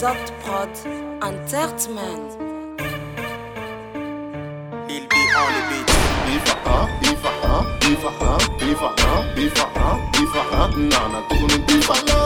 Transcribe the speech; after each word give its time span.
Soft 0.00 0.32
Prod 0.42 0.70
Entertainment. 1.22 2.30
Lil 4.88 5.04
B 5.06 5.14
on 5.38 5.52
the 5.54 5.60
beat. 5.70 5.88
Bifa 6.26 6.56
ah, 6.66 6.86
bifa 7.00 7.30
ah, 7.44 7.62
bifa 7.78 8.10
ah, 8.20 8.38
bifa 8.58 8.88
ah, 8.98 9.22
bifa 9.36 9.66
ah, 9.76 9.96
bifa 10.12 10.42
ah, 10.50 10.68
nana 10.90 11.20
tuguni 11.28 11.58
bifa 11.68 11.94
lo. 12.08 12.22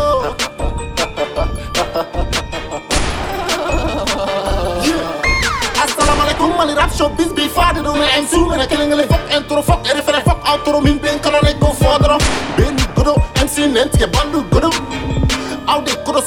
Assalamu 5.85 6.21
alaikum 6.25 6.57
mali 6.57 6.75
rap 6.75 6.91
showbiz 6.97 7.31
bifa 7.37 7.75
de 7.75 7.83
do 7.83 7.93
me 7.93 8.07
en 8.17 8.27
su 8.27 8.47
mena 8.47 8.67
kelen 8.67 8.89
ngale 8.89 9.07
fok 9.13 9.21
intro 9.37 9.63
fok 9.63 9.87
ere 9.91 10.03
fere 10.03 10.21
fok 10.25 10.41
outro 10.53 10.81
min 10.81 10.99
ben 10.99 11.19
kala 11.21 11.41
ne 11.43 11.53
go 11.61 11.73
fodro 11.83 12.17
ben 12.57 12.75
godo 12.97 13.15
MC 13.45 13.69
nent 13.77 13.93
ke 14.01 14.07
bandu 14.17 14.41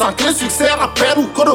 clé 0.10 0.34
succès 0.34 0.72
rapper 0.80 1.14
ou 1.18 1.28
godo 1.36 1.54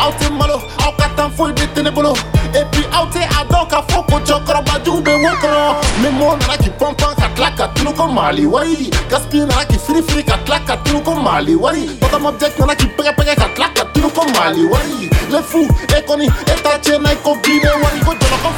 aw 0.00 0.12
malo 0.32 0.54
aw 0.84 0.92
ka 0.96 1.08
tan 1.16 1.30
foyi 1.30 1.52
de 1.52 1.90
bolo 1.90 2.14
et 2.54 2.64
puis 2.72 2.84
aw 2.92 3.06
te 3.06 3.18
a 3.18 3.44
dɔn 3.44 3.68
k'a 3.68 3.82
fɔ 3.88 4.04
ko 4.06 4.18
cɛkɔrɔba 4.26 4.84
jugu 4.84 5.02
bɛ 5.02 5.12
wo 5.22 5.30
kɔnɔ 5.42 5.74
ni 6.02 6.08
mo 6.18 6.36
nana 6.36 6.56
k'i 6.56 6.70
pɔnpɔn 6.70 7.14
ka 7.16 7.28
tila 7.34 7.50
ka 7.56 7.68
tunu 7.74 7.92
ko 7.92 8.06
mali 8.06 8.46
wari. 8.46 8.90
Gaspille 9.08 9.46
nana 9.46 9.64
k'i 9.64 9.78
firifiri 9.78 10.24
ka 10.24 10.36
tila 10.44 10.60
ka 10.66 10.76
tunu 10.84 11.00
ko 11.02 11.14
mali 11.14 11.54
wari. 11.54 11.88
Jack 12.40 12.58
nana 12.58 12.74
k'i 12.74 12.88
pɛgɛpɛgɛ 12.96 13.34
ka 13.36 13.48
tila 13.54 13.68
ka 13.74 13.84
tunu 13.94 14.10
ko 14.10 14.22
mali 14.34 14.64
wari. 14.64 15.08
Le 15.30 15.42
fou 15.42 15.64
e 15.64 16.00
kɔni 16.06 16.26
e 16.26 16.54
ta 16.62 16.78
tiɲɛna 16.78 17.12
i 17.12 17.16
ko 17.24 17.36
gine 17.42 17.70
wari. 17.82 18.00
Ko 18.04 18.12
jɔlɔkɔ 18.12 18.50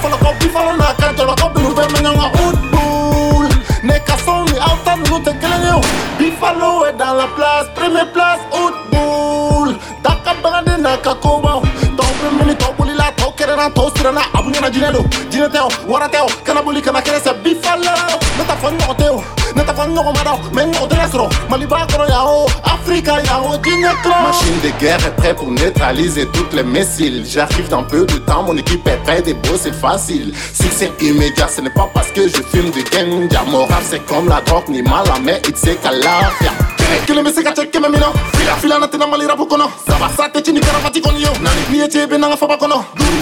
machine 24.23 24.61
de 24.63 24.71
guerre 24.81 25.05
est 25.07 25.17
prête 25.17 25.37
pour 25.37 25.51
neutraliser 25.51 26.27
toutes 26.33 26.53
les 26.53 26.63
missiles. 26.63 27.25
J'arrive 27.27 27.69
dans 27.69 27.85
peu 27.85 28.07
de 28.07 28.19
temps 28.19 28.43
mon 28.43 28.57
équipe 28.57 28.87
est 28.89 29.03
prête 29.05 29.29
et 29.29 29.35
beau 29.35 29.57
c'est 29.61 29.75
facile. 29.75 30.33
Succès 30.53 30.93
immédiat 31.01 31.49
ce 31.49 31.61
n'est 31.61 31.71
pas 31.71 31.89
parce 31.93 32.11
que 32.11 32.29
je 32.29 32.43
fume 32.51 32.71
du 32.71 32.83
ganja. 32.85 33.43
Mon 33.47 33.67
c'est 33.83 34.05
comme 34.07 34.29
la 34.29 34.41
drogue 34.43 34.69
ni 34.69 34.83
mal 34.83 35.05
mais 35.23 35.41
il 35.49 35.57
sait 35.57 35.77
qu'à 35.77 35.91
kelen 37.07 37.25
bɛ 37.25 37.33
se 37.35 37.43
ka 37.43 37.51
cɛ 37.53 37.71
kɛmɛ 37.71 37.89
min 37.91 38.01
na 38.01 38.13
fila 38.33 38.55
fila 38.57 38.79
na 38.79 38.87
tɛna 38.87 39.07
mali 39.11 39.27
kɔnɔ 39.27 39.67
saba 39.87 40.09
sa 40.17 40.29
tɛ 40.29 40.43
ci 40.45 40.53
ni 40.53 40.61
karamati 40.61 41.01
kɔni 41.01 41.21
ye 41.21 41.31
n'i 41.71 41.79
ye 41.79 41.87
cɛ 41.87 42.07
bɛ 42.07 42.19
n'an 42.19 42.31
ka 42.31 42.37
faba 42.37 42.57
kɔnɔ 42.57 42.77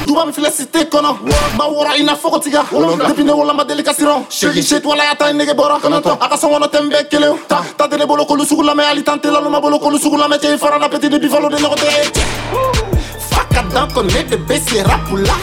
duba 0.07 0.25
min 0.25 0.35
filɛ 0.35 0.51
site 0.51 0.91
kɔnɔ 0.91 1.11
ba 1.57 1.65
wɔɔrɔ 1.65 2.01
i 2.01 2.03
n'a 2.03 2.15
fɔ 2.15 2.31
ko 2.31 2.39
tiga 2.39 2.63
depuis 3.09 3.25
ne 3.25 3.33
wolola 3.33 3.55
ma 3.55 3.65
deli 3.65 3.83
ka 3.83 3.93
siran 3.93 4.25
setuwala 4.31 5.05
y'a 5.05 5.15
ta 5.15 5.29
ye 5.29 5.35
nege 5.35 5.55
bɔra 5.55 5.77
a 5.77 6.29
ka 6.29 6.37
sɔngɔnɔ 6.37 6.67
tɛ 6.71 6.79
n 6.81 6.91
bɛɛ 6.91 7.09
kelen 7.09 7.39
ta. 7.49 7.63
Ta 7.77 7.87
tɛ 7.89 7.99
ne 7.99 8.07
bolo 8.07 8.25
k'olu 8.25 8.45
sugu 8.45 8.63
lamɛn 8.63 8.85
hali 8.85 9.03
tan 9.03 9.19
tɛ 9.19 9.31
bolo 9.61 9.79
k'olu 9.79 9.99
sugu 9.99 10.17
lamɛn 10.17 10.39
cɛ 10.39 10.55
i 10.55 10.59
fara 10.59 10.79
la 10.79 10.89
peti 10.89 11.09
ni 11.09 11.19
Byfa-Lo 11.19 11.49
de 11.49 11.57
ɲɔgɔn 11.57 11.79
tɛ 11.83 11.89
fa 13.31 13.45
ka 13.53 13.63
dan 13.73 13.89
kɔni 13.89 14.13
ne 14.15 14.23
de 14.25 14.37
bɛ 14.37 14.61
se 14.61 14.83
rapu 14.83 15.17
la 15.17 15.35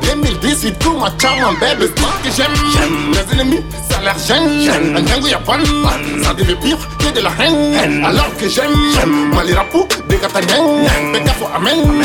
2018 0.00 0.78
tout 0.78 0.96
ma 0.98 1.10
charme 1.18 1.56
bébé 1.60 1.86
c'est 1.96 2.22
que 2.22 2.30
j'aime 2.36 2.52
Mes 3.10 3.32
ennemis 3.32 3.62
ça 3.88 3.93
a 3.93 3.93
l'air 4.04 4.18
gêne 4.18 4.94
Un 4.96 5.02
dingo 5.02 5.26
y'a 5.26 5.38
pas 5.38 5.58
Ça 6.22 6.34
devait 6.34 6.54
pire 6.56 6.78
de 7.14 7.20
la 7.20 7.30
haine 7.40 8.04
Alors 8.04 8.30
que 8.36 8.48
j'aime. 8.48 9.34
Mali 9.34 9.52
rapou 9.54 9.86
des 10.08 10.16
katanyen 10.18 11.12
Beka 11.12 11.32
fo 11.32 11.46
amen. 11.54 12.02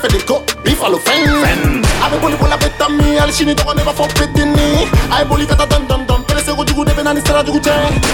Fais 0.00 0.08
des 0.08 0.24
co 0.24 0.42
bif 0.64 0.82
à 0.82 0.88
l'offen 0.88 1.82
Abe 2.04 2.20
boli 2.20 2.36
bola 2.36 2.56
betami 2.56 3.18
Al 3.18 3.32
chini 3.32 3.54
ne 3.54 3.84
ba 3.84 3.92
fo 3.92 4.04
petini 4.14 4.88
Aye 5.12 5.24
boli 5.28 5.46
kata 5.46 5.66
don 5.66 5.84
don 5.88 6.11
Jugu 6.72 6.86
de 6.86 6.94
benani 6.94 7.20
sera 7.20 7.44
jugu 7.44 7.60
che 7.60 7.70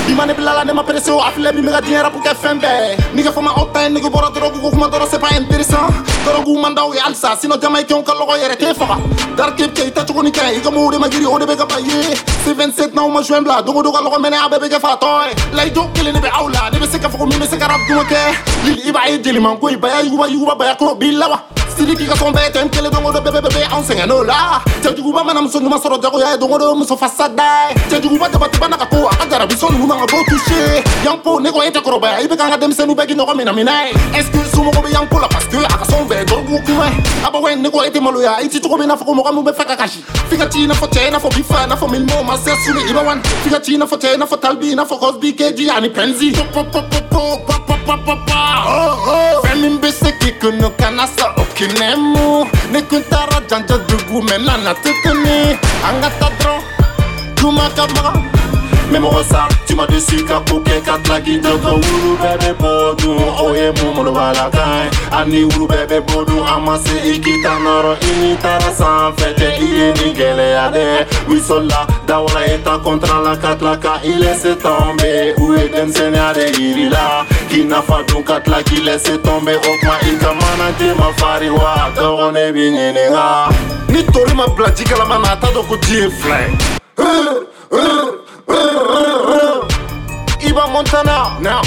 Bimane 0.07 0.35
bilala 0.35 0.65
ne 0.65 0.73
ma 0.73 0.83
perese 0.83 1.11
o 1.11 1.21
afile 1.21 1.53
bi 1.53 1.61
mega 1.61 1.81
dien 1.81 2.03
rapu 2.03 2.19
ke 2.19 2.35
fembe 2.35 2.67
Nigga 3.15 3.31
fo 3.31 3.41
ma 3.41 3.53
open 3.55 3.93
nigga 3.95 4.11
bora 4.11 4.31
drogu 4.31 4.59
ko 4.59 4.71
kuma 4.71 4.89
doro 4.89 5.07
c'est 5.09 5.21
pas 5.21 5.31
intéressant 5.33 5.87
Drogu 6.25 6.59
mandaw 6.59 6.93
ya 6.93 7.07
alsa 7.07 7.37
Sino 7.41 7.55
jamaïcain 7.57 8.03
ka 8.03 8.15
logo 8.15 8.35
yere 8.35 8.57
te 8.57 8.75
faga 8.75 8.99
Darkip 9.37 9.75
ke 9.77 9.87
ita 9.87 10.05
cogo 10.05 10.25
ni 10.25 10.33
kɛ 10.33 10.57
i 10.57 10.61
ka 10.61 10.73
mo 10.73 10.91
de 10.91 10.99
ma 10.99 11.09
giri 11.09 11.25
o 11.25 11.39
de 11.39 11.45
bɛ 11.47 11.57
ka 11.57 11.67
ba 11.67 11.79
ye 11.79 12.17
c'est 12.43 12.55
27 12.55 12.95
n'aw 12.95 13.09
ma 13.09 13.23
juin 13.23 13.43
bila 13.43 13.63
dogo 13.63 13.81
dogo 13.81 13.97
ka 13.97 14.03
lɔgɔ 14.03 14.19
mɛnɛ 14.19 14.37
a 14.45 14.49
bɛɛ 14.49 14.59
bɛ 14.59 14.69
kɛ 14.75 14.81
fatɔ 14.81 15.29
ye 15.29 15.35
layido 15.55 15.87
kelen 15.95 16.15
de 16.15 16.19
bɛ 16.19 16.31
aw 16.35 16.49
la 16.49 16.71
ne 16.73 16.79
bɛ 16.79 16.91
se 16.91 16.99
k'a 16.99 17.09
fɔ 17.09 17.17
ko 17.17 17.27
min 17.27 17.39
bɛ 17.39 17.47
se 17.47 17.57
ka 17.59 17.69
rap 17.69 17.81
duma 17.87 18.03
kɛ 18.03 18.19
lili 18.65 18.89
i 18.89 18.91
b'a 18.91 19.09
ye 19.09 19.23
jeliman 19.23 19.61
ko 19.61 19.69
i 19.69 19.77
baya 19.77 20.03
yuguba 20.03 20.27
yuguba 20.27 20.59
baya 20.59 20.75
kulo 20.75 20.99
b'i 20.99 21.13
la 21.13 21.29
wa 21.29 21.58
sidiki 21.79 22.07
ka 22.11 22.15
sɔn 22.15 22.33
bɛɛ 22.35 22.51
tɛ 22.51 22.65
n 22.65 22.69
kelen 22.69 22.91
dogo 22.91 23.13
dɔ 23.13 23.21
bɛɛ 23.23 23.39
bɛɛ 23.39 23.51
bɛ 23.55 23.61
anw 23.71 23.83
sɛgɛn 23.87 24.07
n'o 24.09 24.25
la. 24.27 24.61
Cɛjuguba 24.83 25.25
mana 25.25 25.41
muso 25.43 25.61
ɲuman 25.61 25.79
sɔrɔ 25.79 26.03
jagoya 26.03 26.33
ye 26.33 26.39
dogo 26.39 26.59
dɔ 26.59 26.77
muso 26.77 26.97
fasada 26.97 27.71
ye 27.71 27.75
cɛjuguba 27.91 28.31
jabatiba 28.33 28.69
na 28.69 28.77
ka 28.77 28.87
ko 28.87 29.07
a 29.07 29.15
ka 29.15 29.25
jarabisɔn 29.31 29.71
ninnu 29.73 29.87
man 29.87 29.99
ka 30.01 30.07
b'o 30.07 30.25
touché 30.27 30.83
yanpo 31.05 31.41
ne 31.41 31.51
ko 31.51 31.63
e 31.63 31.71
tɛ 31.71 31.81
kɔrɔbaya 31.81 32.19
i 32.25 32.27
bɛ 32.27 32.37
k'an 32.37 32.51
ka 32.51 32.59
denmisɛnninw 32.59 32.97
bɛɛ 32.99 33.07
k'i 33.07 33.15
nɔgɔ 33.15 33.37
mina 33.37 33.53
mina 33.53 33.73
ye 33.87 33.93
est 34.19 34.27
ce 34.27 34.31
que 34.31 34.39
somɔgɔw 34.51 34.83
bɛ 34.83 34.91
yanko 34.93 35.19
la 35.21 35.29
parce 35.29 35.47
que 35.47 35.57
a 35.57 35.69
ka 35.69 35.85
sɔn 35.85 36.09
bɛɛ 36.09 36.25
dɔrɔgu 36.27 36.65
kuma 36.67 36.87
ye 36.91 36.97
a 37.25 37.31
bɔ 37.31 37.39
wɛ 37.43 37.57
ne 37.61 37.71
ko 37.71 37.83
e 37.85 37.91
tɛ 37.91 38.01
maloya 38.01 38.41
i 38.43 38.49
ti 38.49 38.61
cogo 38.61 38.77
min 38.79 38.89
n'a 38.89 38.97
fɔ 38.97 39.05
ko 39.07 39.15
mɔgɔ 39.15 39.35
min 39.35 39.45
bɛ 39.45 39.53
fɛ 39.55 39.65
ka 39.67 39.77
kasi 39.77 40.03
f'i 40.29 40.37
ka 40.37 40.49
ci 40.49 40.65
i 40.65 40.67
n'a 40.67 40.75
fɔ 40.75 40.89
cɛ 40.91 41.07
i 41.07 41.11
n'a 41.11 41.19
fɔ 41.19 41.31
bifa 41.31 41.63
i 41.63 41.67
n'a 41.67 41.77
fɔ 41.77 41.89
milimo 41.91 42.23
ma 42.25 42.37
se 42.37 42.51
suli 42.65 42.83
i 42.91 42.93
bɛ 42.93 43.05
wani 43.05 43.23
f'i 43.23 43.51
ka 43.51 43.61
ci 43.61 43.75
i 43.75 43.79
n'a 43.79 43.87
fɔ 43.87 43.99
cɛ 43.99 44.15
i 44.15 44.17
n'a 44.17 44.27
fɔ 44.27 44.41
talibi 44.41 44.73
i 44.73 44.75
n'a 44.75 44.85
fɔ 44.85 44.99
cosbi 44.99 45.35
keji 45.37 45.71
ani 45.71 45.89
min 45.89 46.35
bɛ 50.41 50.51
se 50.51 50.51
k'i 50.51 50.51
kunu 50.51 50.71
kana 50.77 51.07
sa 51.07 51.35
o 51.37 51.45
kinɛmu 51.55 52.47
ne 52.73 52.83
kun 52.83 53.03
taara 53.11 53.41
janja 53.49 53.79
dugu 53.89 54.21
mɛ 54.23 54.39
nana 54.47 54.75
tuguni 54.83 55.59
an 55.85 56.01
ka 56.01 56.11
taa 56.21 56.31
dɔrɔn 56.39 56.63
juma 57.37 57.71
ka 57.77 57.87
magan 57.95 58.39
Mais 58.91 59.01
mon 59.01 59.13
ça, 59.23 59.47
tu 59.67 59.75
m'as 59.75 59.87
déçu 59.87 60.25
qu'à 60.25 60.41
bouquet 60.41 60.81
qu'à 60.83 60.97
tlaki 61.05 61.39
de 61.39 61.51
go 61.63 61.77
Oulu 61.77 62.17
bébé 62.23 62.55
bodu, 62.59 63.11
oye 63.45 63.71
mumolo 63.77 64.13
balakai 64.13 64.89
Ani 65.13 65.45
oulu 65.45 65.67
bébé 65.69 66.01
bodu, 66.01 66.41
amase 66.43 66.97
ikita 67.05 67.59
noro. 67.63 67.97
Ini 68.01 68.37
tara 68.41 68.73
san 68.73 69.13
fete, 69.19 69.61
iye 69.61 69.93
ni 69.93 70.15
geleade 70.15 71.07
Wisola, 71.29 71.87
dawala 72.07 72.47
eta 72.47 72.79
contra 72.79 73.21
la 73.21 73.37
katlaka 73.37 74.01
Il 74.05 74.21
laisse 74.21 74.57
tomber, 77.49 77.57
où 77.57 77.57
est 77.57 77.65
den 77.65 77.71
senyade 77.71 77.83
irila 77.83 77.83
Kina 77.83 77.83
fadun 77.83 78.23
katlaki 78.23 78.83
laisse 78.83 79.23
tomber 79.23 79.57
Okma 79.57 79.99
ikamana 80.03 80.73
te 80.79 80.95
ma 80.99 81.13
fari 81.17 81.51
wa 81.51 81.91
Dogone 81.97 82.53
binyene 82.53 83.11
nga 83.11 83.49
Ni 83.89 84.05
tori 84.05 84.35
ma 84.35 84.47
bila 84.49 84.71
jikalama 84.71 85.19
na 85.19 85.37
ta 85.37 85.49
doko 85.53 85.77
die 85.77 86.11
fly 86.11 86.49
Iba 90.41 90.67
Montana, 90.73 91.39
now. 91.41 91.63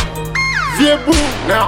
Viebu, 0.77 1.13
now. 1.47 1.67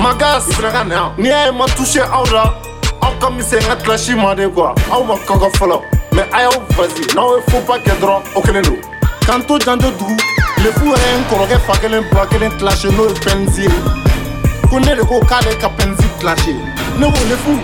Magas, 0.00 0.48
Ifraga, 0.48 0.86
now. 0.88 1.14
Ni 1.18 1.30
a 1.30 1.52
ma 1.52 1.66
touché 1.66 2.00
aw 2.00 2.24
la. 2.32 2.54
Aw 3.02 3.12
ka 3.20 3.30
misɛn 3.30 3.60
ka 3.66 3.76
kilasi 3.76 4.14
ma 4.14 4.34
de 4.34 4.48
quoi. 4.48 4.74
Aw 4.90 5.04
ma 5.04 5.14
kɔkɔ 5.14 5.50
fɔlɔ. 5.56 5.80
Mais 6.12 6.26
a 6.32 6.42
y'aw 6.42 6.60
vas-y, 6.76 7.14
n'aw 7.14 7.36
ye 7.36 7.42
faux 7.50 7.60
pas 7.66 7.78
kɛ 7.78 7.94
dɔrɔn, 8.00 8.22
o 8.34 8.40
kelen 8.40 8.62
don. 8.64 8.78
K'an 9.26 9.46
to 9.46 9.58
janjo 9.58 9.90
dugu, 9.98 10.16
le 10.62 10.72
fou 10.72 10.86
yɛrɛ 10.92 11.06
ye 11.12 11.18
n 11.18 11.24
kɔrɔkɛ 11.30 11.56
fa 11.66 11.74
kelen 11.80 12.04
ba 12.12 12.26
kelen 12.26 12.52
kilasi 12.58 12.88
n'o 12.90 13.08
ye. 13.56 13.68
Ko 14.70 14.78
ne 14.78 14.94
de 14.94 15.04
ko 15.04 15.20
k'ale 15.20 15.56
ka 15.60 15.70
kilasi. 16.18 16.54
Ne 16.98 17.06
ko 17.12 17.20
le 17.28 17.36
fou, 17.36 17.58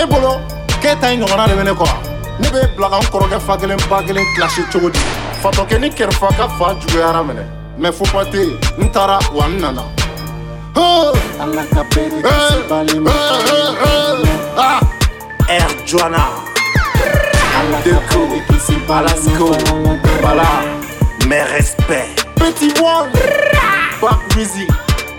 e 0.00 0.06
bolo, 0.06 0.40
k'e 0.80 0.98
ta 1.00 1.08
in 1.12 1.20
ɲɔgɔnna 1.20 1.48
de 1.48 1.54
bɛ 1.54 1.64
ne 1.64 1.72
kɔ 1.72 1.84
wa? 1.84 1.96
Ne 2.40 2.48
bɛ 2.48 2.76
bila 2.76 2.88
ka 2.90 2.98
n 2.98 3.06
kɔrɔkɛ 3.12 3.40
fa 3.40 3.56
kelen 3.56 3.78
ba 3.88 4.02
kelen 4.02 4.24
kilasi 4.34 4.62
cogo 4.72 4.90
di? 4.90 5.00
fatɔkɛ 5.42 5.78
ni 5.80 5.88
kɛrɛfa 5.90 6.28
ka 6.36 6.48
fa 6.58 6.74
juguyara 6.80 7.22
minɛ 7.22 7.44
mɛ 7.78 7.92
fopa 7.92 8.24
tɛ 8.24 8.38
yen 8.38 8.58
n 8.78 8.90
taara 8.90 9.18
wa 9.32 9.46
n 9.46 9.60
nana 9.60 9.84
Ala 11.40 11.62
ka 11.72 11.82
bere 11.94 12.20
kisi 12.22 12.58
balima 12.68 13.10
Air 15.48 15.72
Joanna. 15.86 16.22
Ala 17.58 17.78
ka 17.86 18.00
bere 18.10 18.38
kisi. 18.48 18.74
Voilà. 18.86 20.75
Mes 21.26 21.42
respects. 21.50 22.22
petit 22.36 22.72
one 22.80 23.10
back 24.00 24.20
busy. 24.34 24.64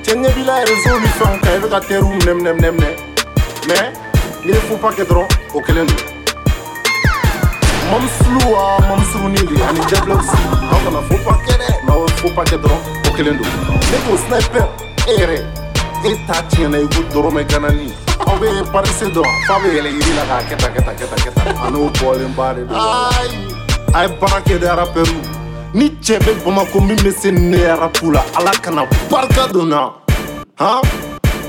Cɛ 0.04 0.13
ɲɛ 0.15 0.30
b'i 0.36 0.44
la 0.45 0.63
réseau 0.63 1.00
ni 1.01 1.07
fɛnw 1.19 1.39
kan 1.42 1.51
i 1.51 1.59
bɛ 1.59 1.69
ka 1.69 1.80
teriw 1.81 2.07
minɛ 2.07 2.33
minɛ 2.33 2.51
minɛ 2.56 2.71
minɛ 2.71 2.89
mais 3.68 3.92
n'i 4.45 4.54
ye 4.54 4.59
fopa 4.69 4.89
kɛ 4.95 5.04
dɔrɔn 5.04 5.27
o 5.54 5.59
kelen 5.59 5.86
don 5.86 6.00
mamusulu 7.92 8.39
wa 8.54 8.80
mamusuruni 8.88 9.42
de 9.50 9.56
ani 9.68 9.81
jablosi 9.92 10.39
aw 10.71 10.80
kana 10.86 11.01
fopa 11.09 11.33
kɛ 11.44 11.54
dɛ 11.59 11.69
n'aw 11.86 12.00
ye 12.00 12.13
fopa 12.21 12.44
kɛ 12.45 12.57
dɔrɔn 12.63 12.81
o 13.07 13.09
kelen 13.18 13.38
don 13.38 13.51
ne 13.92 13.98
ko 14.07 14.18
sniper 14.24 14.68
e 15.07 15.12
yɛrɛ 15.19 15.38
e 16.07 16.15
ta 16.25 16.42
tiɲɛna 16.48 16.77
i 16.83 16.88
ko 16.88 17.01
dɔrɔmɛ 17.12 17.44
ganani 17.50 17.92
aw 18.19 18.38
bɛ 18.39 18.71
parise 18.71 19.12
dɔn 19.12 19.27
f'a 19.45 19.59
bɛ 19.59 19.68
yɛlɛ 19.75 19.89
yiri 19.92 20.13
la 20.15 20.24
k'a 20.24 20.44
kɛ 20.48 20.56
tan 20.56 20.71
kɛ 20.71 20.86
tan 20.86 20.95
kɛ 20.95 21.06
tan 21.09 21.19
kɛ 21.19 21.31
tan 21.36 21.48
a 21.68 21.69
n'o 21.69 21.89
bɔlen 22.00 22.33
ba 22.33 22.54
de 22.54 22.63
don 22.63 22.80
ayi 22.80 23.51
a 23.94 24.07
ye 24.07 24.15
baara 24.21 24.39
kɛ 24.39 24.59
de 24.59 24.68
arapɛriw 24.68 25.36
ni 25.77 25.89
cɛ 26.01 26.18
bɛ 26.25 26.31
bamako 26.44 26.79
min 26.81 26.97
bɛ 26.97 27.12
se 27.21 27.29
la 27.31 28.21
ala 28.38 28.51
kana 28.63 28.81
barika 29.12 29.47
don 29.53 29.69
na 29.69 29.94
han 30.57 30.81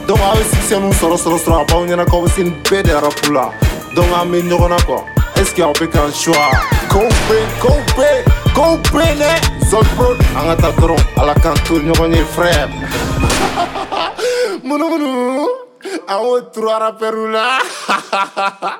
donc 0.06 0.20
a 0.20 0.36
bɛ 0.36 0.80
min 0.82 0.92
sɔrɔ 0.92 1.16
sɔrɔ 1.16 1.38
sɔrɔ 1.44 1.60
a 1.60 1.64
b'aw 1.64 1.86
ɲɛna 1.86 2.04
k'aw 2.04 2.20
bɛ 2.24 2.28
se 2.34 2.42
nin 2.42 2.54
bɛɛ 2.64 2.82
de 2.82 2.92
rapu 3.00 3.32
la 3.32 3.44
an 4.20 4.28
bɛ 4.30 4.38
ɲɔgɔn 4.48 4.68
na 4.68 4.78
quoi 4.86 5.02
est 5.40 5.58
aw 5.60 5.72
bɛ 5.72 5.86
k'an 5.92 6.12
choix 6.12 6.50
ko 6.92 7.00
be 7.26 7.38
ko 7.62 7.70
be 7.96 8.08
ko 8.54 8.76
be 8.92 9.04
dɛ 9.20 9.32
an 10.36 10.44
ka 10.48 10.54
taa 10.60 10.72
dɔrɔn 10.76 11.02
ala 11.20 11.34
k'an 11.34 11.56
to 11.64 11.74
ɲɔgɔn 11.80 12.16
ye 12.16 12.24
frère 12.34 12.68
munumunu 14.62 15.46
an 16.06 16.18
y'o 16.22 16.40
turu 16.52 17.32
la 17.32 18.78